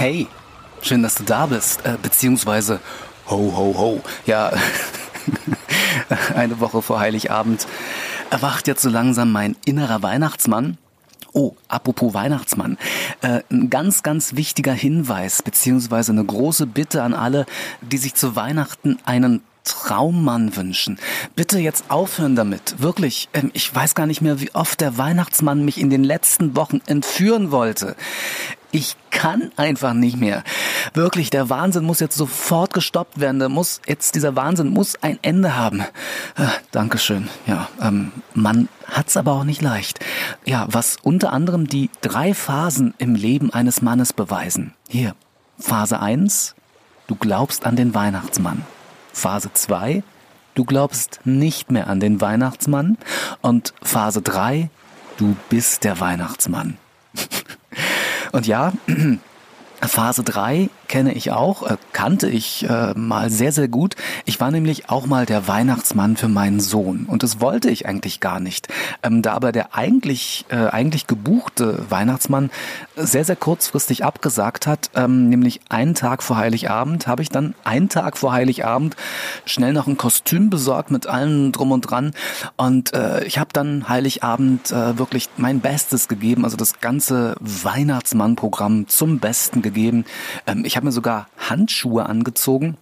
Hey, 0.00 0.28
schön, 0.80 1.02
dass 1.02 1.16
du 1.16 1.24
da 1.24 1.46
bist. 1.46 1.84
Äh, 1.84 1.96
beziehungsweise, 2.00 2.78
ho, 3.28 3.52
ho, 3.56 3.74
ho. 3.76 4.00
Ja, 4.26 4.52
eine 6.36 6.60
Woche 6.60 6.82
vor 6.82 7.00
Heiligabend 7.00 7.66
erwacht 8.30 8.68
jetzt 8.68 8.82
so 8.82 8.90
langsam 8.90 9.32
mein 9.32 9.56
innerer 9.64 10.00
Weihnachtsmann. 10.00 10.78
Oh, 11.32 11.56
apropos 11.66 12.14
Weihnachtsmann. 12.14 12.78
Äh, 13.22 13.40
ein 13.50 13.70
ganz, 13.70 14.04
ganz 14.04 14.36
wichtiger 14.36 14.72
Hinweis, 14.72 15.42
beziehungsweise 15.42 16.12
eine 16.12 16.24
große 16.24 16.68
Bitte 16.68 17.02
an 17.02 17.12
alle, 17.12 17.44
die 17.80 17.98
sich 17.98 18.14
zu 18.14 18.36
Weihnachten 18.36 18.98
einen 19.04 19.42
Traummann 19.64 20.56
wünschen. 20.56 20.98
Bitte 21.34 21.58
jetzt 21.58 21.90
aufhören 21.90 22.36
damit. 22.36 22.76
Wirklich, 22.78 23.28
ähm, 23.34 23.50
ich 23.52 23.74
weiß 23.74 23.94
gar 23.94 24.06
nicht 24.06 24.20
mehr, 24.20 24.40
wie 24.40 24.54
oft 24.54 24.80
der 24.80 24.96
Weihnachtsmann 24.96 25.64
mich 25.64 25.80
in 25.80 25.90
den 25.90 26.04
letzten 26.04 26.56
Wochen 26.56 26.80
entführen 26.86 27.50
wollte. 27.50 27.96
Ich 28.70 28.96
kann 29.10 29.50
einfach 29.56 29.94
nicht 29.94 30.18
mehr. 30.18 30.44
Wirklich, 30.92 31.30
der 31.30 31.48
Wahnsinn 31.48 31.84
muss 31.84 32.00
jetzt 32.00 32.16
sofort 32.16 32.74
gestoppt 32.74 33.18
werden. 33.18 33.38
Der 33.38 33.48
muss 33.48 33.80
jetzt 33.86 34.14
dieser 34.14 34.36
Wahnsinn 34.36 34.68
muss 34.68 35.02
ein 35.02 35.18
Ende 35.22 35.56
haben. 35.56 35.80
Äh, 36.36 36.48
Dankeschön. 36.70 37.28
Ja, 37.46 37.68
ähm, 37.80 38.12
man 38.34 38.68
hat's 38.86 39.16
aber 39.16 39.32
auch 39.32 39.44
nicht 39.44 39.62
leicht. 39.62 40.00
Ja, 40.44 40.66
was 40.70 40.96
unter 41.02 41.32
anderem 41.32 41.66
die 41.66 41.90
drei 42.02 42.34
Phasen 42.34 42.92
im 42.98 43.14
Leben 43.14 43.52
eines 43.52 43.80
Mannes 43.80 44.12
beweisen. 44.12 44.74
Hier, 44.88 45.14
Phase 45.58 46.00
1, 46.00 46.54
du 47.06 47.14
glaubst 47.14 47.64
an 47.64 47.74
den 47.74 47.94
Weihnachtsmann. 47.94 48.66
Phase 49.14 49.50
2, 49.52 50.02
du 50.54 50.64
glaubst 50.64 51.20
nicht 51.24 51.70
mehr 51.70 51.88
an 51.88 52.00
den 52.00 52.20
Weihnachtsmann. 52.20 52.98
Und 53.40 53.72
Phase 53.82 54.20
3, 54.20 54.68
du 55.16 55.36
bist 55.48 55.84
der 55.84 56.00
Weihnachtsmann. 56.00 56.76
Und 58.32 58.46
ja, 58.46 58.72
Phase 59.80 60.24
3 60.24 60.70
kenne 60.88 61.12
ich 61.12 61.30
auch, 61.30 61.62
äh, 61.62 61.76
kannte 61.92 62.28
ich 62.28 62.68
äh, 62.68 62.94
mal 62.94 63.30
sehr, 63.30 63.52
sehr 63.52 63.68
gut. 63.68 63.94
Ich 64.24 64.40
war 64.40 64.50
nämlich 64.50 64.88
auch 64.88 65.06
mal 65.06 65.26
der 65.26 65.46
Weihnachtsmann 65.46 66.16
für 66.16 66.28
meinen 66.28 66.60
Sohn 66.60 67.04
und 67.06 67.22
das 67.22 67.40
wollte 67.40 67.70
ich 67.70 67.86
eigentlich 67.86 68.20
gar 68.20 68.40
nicht. 68.40 68.68
Ähm, 69.02 69.22
da 69.22 69.34
aber 69.34 69.52
der 69.52 69.74
eigentlich, 69.74 70.46
äh, 70.48 70.56
eigentlich 70.56 71.06
gebuchte 71.06 71.84
Weihnachtsmann 71.90 72.50
sehr, 72.96 73.24
sehr 73.24 73.36
kurzfristig 73.36 74.04
abgesagt 74.04 74.66
hat, 74.66 74.90
ähm, 74.94 75.28
nämlich 75.28 75.60
einen 75.68 75.94
Tag 75.94 76.22
vor 76.22 76.36
Heiligabend, 76.36 77.06
habe 77.06 77.22
ich 77.22 77.28
dann 77.28 77.54
einen 77.64 77.88
Tag 77.88 78.16
vor 78.16 78.32
Heiligabend 78.32 78.96
schnell 79.44 79.72
noch 79.72 79.86
ein 79.86 79.98
Kostüm 79.98 80.50
besorgt 80.50 80.90
mit 80.90 81.06
allem 81.06 81.52
drum 81.52 81.72
und 81.72 81.82
dran 81.82 82.12
und 82.56 82.94
äh, 82.94 83.24
ich 83.24 83.38
habe 83.38 83.50
dann 83.52 83.88
Heiligabend 83.88 84.70
äh, 84.70 84.98
wirklich 84.98 85.28
mein 85.36 85.60
Bestes 85.60 86.08
gegeben, 86.08 86.44
also 86.44 86.56
das 86.56 86.80
ganze 86.80 87.36
Weihnachtsmann-Programm 87.40 88.88
zum 88.88 89.18
Besten 89.18 89.60
gegeben. 89.60 90.04
Ähm, 90.46 90.64
ich 90.64 90.77
habe 90.78 90.86
mir 90.86 90.92
sogar 90.92 91.26
Handschuhe 91.36 92.06
angezogen 92.06 92.78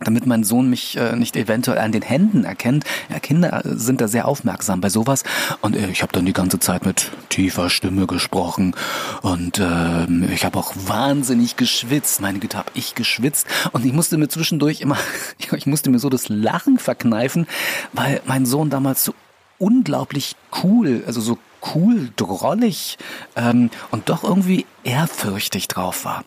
damit 0.00 0.26
mein 0.26 0.44
Sohn 0.44 0.68
mich 0.68 0.98
äh, 0.98 1.16
nicht 1.16 1.36
eventuell 1.36 1.78
an 1.78 1.90
den 1.90 2.02
Händen 2.02 2.44
erkennt. 2.44 2.84
Ja, 3.08 3.18
Kinder 3.18 3.64
äh, 3.64 3.76
sind 3.76 4.02
da 4.02 4.08
sehr 4.08 4.28
aufmerksam 4.28 4.82
bei 4.82 4.90
sowas. 4.90 5.24
Und 5.62 5.74
äh, 5.74 5.88
ich 5.88 6.02
habe 6.02 6.12
dann 6.12 6.26
die 6.26 6.34
ganze 6.34 6.58
Zeit 6.58 6.84
mit 6.84 7.10
tiefer 7.30 7.70
Stimme 7.70 8.06
gesprochen. 8.06 8.74
Und 9.22 9.58
äh, 9.58 10.04
ich 10.34 10.44
habe 10.44 10.58
auch 10.58 10.74
wahnsinnig 10.76 11.56
geschwitzt. 11.56 12.20
Meine 12.20 12.40
Güte, 12.40 12.58
habe 12.58 12.70
ich 12.74 12.94
geschwitzt. 12.94 13.46
Und 13.72 13.86
ich 13.86 13.94
musste 13.94 14.18
mir 14.18 14.28
zwischendurch 14.28 14.82
immer, 14.82 14.98
ich 15.56 15.64
musste 15.64 15.88
mir 15.88 15.98
so 15.98 16.10
das 16.10 16.28
Lachen 16.28 16.78
verkneifen, 16.78 17.46
weil 17.94 18.20
mein 18.26 18.44
Sohn 18.44 18.68
damals 18.68 19.02
so 19.02 19.14
unglaublich 19.58 20.36
cool, 20.62 21.04
also 21.06 21.22
so 21.22 21.38
cool, 21.74 22.10
drollig 22.16 22.98
ähm, 23.34 23.70
und 23.90 24.08
doch 24.08 24.24
irgendwie 24.24 24.66
ehrfürchtig 24.84 25.68
drauf 25.68 26.04
war. 26.04 26.24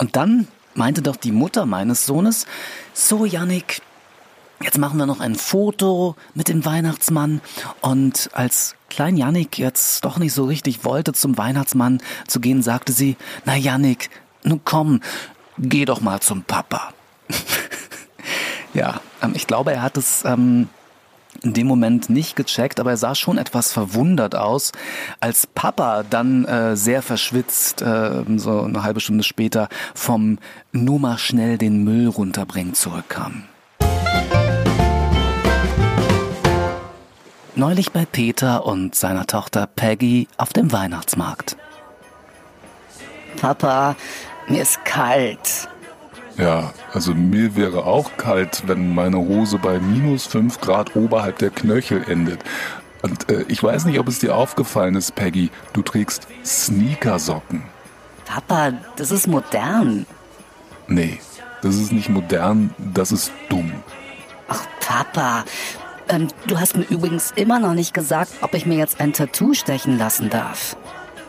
Und 0.00 0.16
dann 0.16 0.48
meinte 0.72 1.02
doch 1.02 1.16
die 1.16 1.30
Mutter 1.30 1.66
meines 1.66 2.06
Sohnes, 2.06 2.46
so 2.94 3.26
Yannick, 3.26 3.82
jetzt 4.62 4.78
machen 4.78 4.98
wir 4.98 5.04
noch 5.04 5.20
ein 5.20 5.34
Foto 5.34 6.16
mit 6.32 6.48
dem 6.48 6.64
Weihnachtsmann. 6.64 7.42
Und 7.82 8.30
als 8.32 8.76
klein 8.88 9.18
Yannick 9.18 9.58
jetzt 9.58 10.02
doch 10.06 10.16
nicht 10.16 10.32
so 10.32 10.46
richtig 10.46 10.86
wollte, 10.86 11.12
zum 11.12 11.36
Weihnachtsmann 11.36 12.02
zu 12.26 12.40
gehen, 12.40 12.62
sagte 12.62 12.94
sie, 12.94 13.18
na 13.44 13.54
Yannick, 13.56 14.08
nun 14.42 14.62
komm, 14.64 15.02
geh 15.58 15.84
doch 15.84 16.00
mal 16.00 16.20
zum 16.20 16.44
Papa. 16.44 16.94
ja, 18.72 19.02
ähm, 19.22 19.32
ich 19.34 19.46
glaube, 19.46 19.72
er 19.74 19.82
hat 19.82 19.98
es 19.98 20.24
ähm, 20.24 20.70
in 21.42 21.52
dem 21.54 21.66
Moment 21.66 22.10
nicht 22.10 22.36
gecheckt, 22.36 22.80
aber 22.80 22.90
er 22.90 22.96
sah 22.96 23.14
schon 23.14 23.38
etwas 23.38 23.72
verwundert 23.72 24.34
aus, 24.34 24.72
als 25.20 25.46
Papa 25.46 26.02
dann 26.08 26.44
äh, 26.44 26.76
sehr 26.76 27.02
verschwitzt, 27.02 27.82
äh, 27.82 28.24
so 28.36 28.62
eine 28.62 28.82
halbe 28.82 29.00
Stunde 29.00 29.24
später, 29.24 29.68
vom 29.94 30.38
nur 30.72 30.98
mal 30.98 31.18
schnell 31.18 31.58
den 31.58 31.84
Müll 31.84 32.08
runterbringen 32.08 32.74
zurückkam. 32.74 33.44
Neulich 37.56 37.92
bei 37.92 38.06
Peter 38.06 38.64
und 38.64 38.94
seiner 38.94 39.26
Tochter 39.26 39.66
Peggy 39.66 40.28
auf 40.36 40.52
dem 40.52 40.72
Weihnachtsmarkt. 40.72 41.56
Papa, 43.40 43.96
mir 44.48 44.62
ist 44.62 44.84
kalt. 44.84 45.69
Ja, 46.40 46.72
also 46.94 47.14
mir 47.14 47.54
wäre 47.54 47.84
auch 47.84 48.16
kalt, 48.16 48.62
wenn 48.66 48.94
meine 48.94 49.18
Hose 49.18 49.58
bei 49.58 49.78
minus 49.78 50.26
5 50.26 50.60
Grad 50.60 50.96
oberhalb 50.96 51.38
der 51.38 51.50
Knöchel 51.50 52.02
endet. 52.08 52.40
Und 53.02 53.30
äh, 53.30 53.44
ich 53.48 53.62
weiß 53.62 53.84
nicht, 53.84 53.98
ob 53.98 54.08
es 54.08 54.20
dir 54.20 54.34
aufgefallen 54.34 54.94
ist, 54.94 55.14
Peggy, 55.14 55.50
du 55.74 55.82
trägst 55.82 56.28
Sneakersocken. 56.44 57.64
Papa, 58.24 58.72
das 58.96 59.10
ist 59.10 59.26
modern. 59.26 60.06
Nee, 60.86 61.18
das 61.60 61.76
ist 61.76 61.92
nicht 61.92 62.08
modern, 62.08 62.72
das 62.78 63.12
ist 63.12 63.32
dumm. 63.50 63.72
Ach, 64.48 64.64
Papa, 64.80 65.44
ähm, 66.08 66.28
du 66.46 66.58
hast 66.58 66.74
mir 66.74 66.84
übrigens 66.84 67.32
immer 67.36 67.58
noch 67.58 67.74
nicht 67.74 67.92
gesagt, 67.92 68.32
ob 68.40 68.54
ich 68.54 68.64
mir 68.64 68.76
jetzt 68.78 68.98
ein 69.00 69.12
Tattoo 69.12 69.52
stechen 69.52 69.98
lassen 69.98 70.30
darf. 70.30 70.74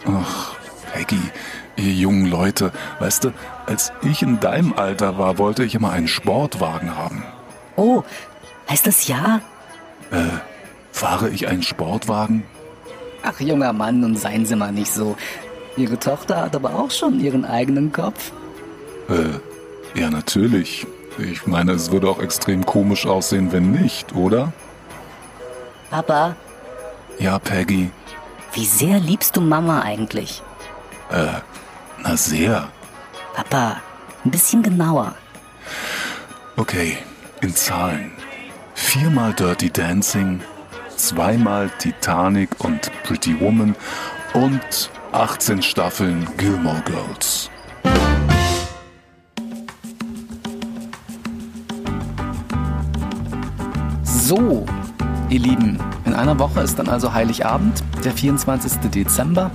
Ach, 0.05 0.55
Peggy, 0.93 1.21
ihr 1.75 1.93
jungen 1.93 2.25
Leute, 2.25 2.71
weißt 2.99 3.25
du, 3.25 3.33
als 3.65 3.91
ich 4.01 4.21
in 4.21 4.39
deinem 4.39 4.73
Alter 4.73 5.17
war, 5.17 5.37
wollte 5.37 5.63
ich 5.63 5.75
immer 5.75 5.91
einen 5.91 6.07
Sportwagen 6.07 6.95
haben. 6.97 7.23
Oh, 7.75 8.03
heißt 8.69 8.87
das 8.87 9.07
ja? 9.07 9.41
Äh, 10.11 10.25
fahre 10.91 11.29
ich 11.29 11.47
einen 11.47 11.63
Sportwagen? 11.63 12.43
Ach, 13.23 13.39
junger 13.39 13.73
Mann, 13.73 13.99
nun 13.99 14.15
seien 14.15 14.45
Sie 14.45 14.55
mal 14.55 14.71
nicht 14.71 14.91
so. 14.91 15.15
Ihre 15.77 15.97
Tochter 15.99 16.41
hat 16.41 16.55
aber 16.55 16.75
auch 16.75 16.91
schon 16.91 17.19
ihren 17.19 17.45
eigenen 17.45 17.91
Kopf. 17.91 18.31
Äh, 19.09 19.99
ja, 19.99 20.09
natürlich. 20.09 20.85
Ich 21.17 21.45
meine, 21.45 21.73
es 21.73 21.91
würde 21.91 22.09
auch 22.09 22.21
extrem 22.21 22.65
komisch 22.65 23.05
aussehen, 23.05 23.51
wenn 23.51 23.71
nicht, 23.71 24.15
oder? 24.15 24.53
Papa? 25.89 26.35
Ja, 27.19 27.37
Peggy. 27.37 27.91
Wie 28.53 28.65
sehr 28.65 28.99
liebst 28.99 29.35
du 29.37 29.41
Mama 29.41 29.81
eigentlich? 29.81 30.41
Äh, 31.11 31.41
na 32.03 32.15
sehr. 32.15 32.69
Papa, 33.33 33.81
ein 34.23 34.31
bisschen 34.31 34.63
genauer. 34.63 35.15
Okay, 36.55 36.97
in 37.41 37.53
Zahlen. 37.53 38.11
Viermal 38.73 39.33
Dirty 39.33 39.69
Dancing, 39.69 40.41
zweimal 40.95 41.69
Titanic 41.79 42.49
und 42.59 42.91
Pretty 43.03 43.39
Woman 43.39 43.75
und 44.33 44.89
18 45.11 45.61
Staffeln 45.61 46.27
Gilmore 46.37 46.81
Girls. 46.85 47.49
So, 54.03 54.65
ihr 55.29 55.39
Lieben, 55.39 55.77
in 56.11 56.17
einer 56.17 56.39
Woche 56.39 56.59
ist 56.59 56.77
dann 56.77 56.89
also 56.89 57.13
Heiligabend, 57.13 57.83
der 58.03 58.11
24. 58.11 58.91
Dezember. 58.91 59.49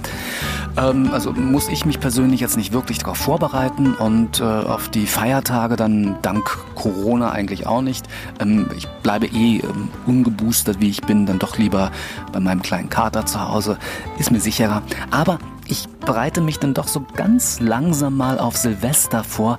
Ähm, 0.79 1.11
also 1.13 1.33
muss 1.33 1.69
ich 1.69 1.85
mich 1.85 2.01
persönlich 2.01 2.41
jetzt 2.41 2.57
nicht 2.57 2.73
wirklich 2.73 2.99
darauf 2.99 3.19
vorbereiten 3.19 3.95
und 3.95 4.41
äh, 4.41 4.45
auf 4.45 4.89
die 4.89 5.07
Feiertage 5.07 5.77
dann 5.77 6.17
dank 6.23 6.59
Corona 6.75 7.31
eigentlich 7.31 7.67
auch 7.67 7.83
nicht. 7.83 8.07
Ähm, 8.41 8.71
ich 8.75 8.89
bleibe 9.03 9.27
eh 9.27 9.59
ähm, 9.59 9.91
ungeboostert, 10.07 10.81
wie 10.81 10.89
ich 10.89 11.03
bin, 11.03 11.27
dann 11.27 11.39
doch 11.39 11.59
lieber 11.59 11.91
bei 12.33 12.41
meinem 12.41 12.63
kleinen 12.63 12.89
Kater 12.89 13.27
zu 13.27 13.47
Hause. 13.47 13.77
Ist 14.19 14.31
mir 14.31 14.41
sicherer. 14.41 14.81
Aber 15.11 15.39
ich 15.67 15.89
bereite 16.07 16.41
mich 16.41 16.59
dann 16.59 16.73
doch 16.73 16.89
so 16.89 17.05
ganz 17.17 17.61
langsam 17.61 18.17
mal 18.17 18.39
auf 18.39 18.57
Silvester 18.57 19.25
vor, 19.25 19.59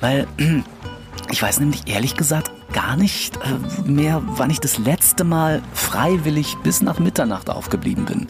weil 0.00 0.28
ich 1.30 1.42
weiß 1.42 1.60
nämlich 1.60 1.82
ehrlich 1.86 2.16
gesagt 2.16 2.50
gar 2.72 2.96
nicht 2.96 3.36
äh, 3.36 3.88
mehr, 3.88 4.22
wann 4.26 4.50
ich 4.50 4.60
das 4.60 4.78
letzte 4.78 5.24
Mal 5.24 5.62
freiwillig 5.72 6.56
bis 6.62 6.82
nach 6.82 6.98
Mitternacht 6.98 7.50
aufgeblieben 7.50 8.04
bin. 8.04 8.26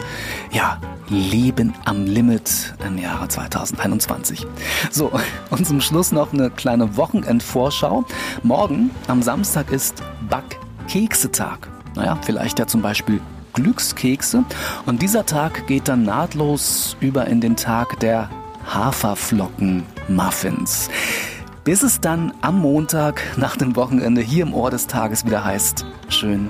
Ja, 0.51 0.79
Leben 1.09 1.75
am 1.85 2.05
Limit 2.05 2.75
im 2.87 2.99
Jahre 2.99 3.29
2021. 3.29 4.47
So, 4.91 5.13
und 5.51 5.67
zum 5.67 5.81
Schluss 5.81 6.13
noch 6.13 6.33
eine 6.33 6.51
kleine 6.51 6.97
Wochenendvorschau. 6.97 8.05
Morgen 8.43 8.91
am 9.07 9.23
Samstag 9.23 9.71
ist 9.71 10.03
Backkeksetag. 10.29 11.69
Naja, 11.95 12.19
vielleicht 12.23 12.59
ja 12.59 12.67
zum 12.67 12.83
Beispiel 12.83 13.21
Glückskekse. 13.55 14.45
Und 14.87 15.03
dieser 15.03 15.27
Tag 15.27 15.67
geht 15.67 15.89
dann 15.89 16.05
nahtlos 16.05 16.97
über 17.01 17.27
in 17.27 17.41
den 17.41 17.57
Tag 17.57 17.99
der 18.01 18.31
Haferflocken 18.73 19.85
Muffins. 20.09 20.91
Bis 21.65 21.83
es 21.83 22.01
dann 22.01 22.33
am 22.41 22.61
Montag 22.61 23.23
nach 23.37 23.57
dem 23.57 23.77
Wochenende 23.77 24.21
hier 24.21 24.45
im 24.45 24.55
Ohr 24.55 24.71
des 24.71 24.87
Tages 24.87 25.25
wieder 25.27 25.45
heißt, 25.45 25.85
schön, 26.09 26.49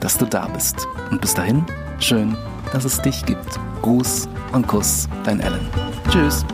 dass 0.00 0.18
du 0.18 0.26
da 0.26 0.46
bist. 0.46 0.86
Und 1.10 1.20
bis 1.20 1.34
dahin, 1.34 1.64
schön, 2.00 2.36
dass 2.72 2.84
es 2.84 3.00
dich 3.00 3.24
gibt. 3.24 3.60
Gruß 3.82 4.28
und 4.52 4.66
Kuss, 4.66 5.08
dein 5.24 5.40
Alan. 5.40 5.68
Tschüss. 6.10 6.44